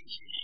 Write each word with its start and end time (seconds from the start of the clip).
relationship. 0.00 0.39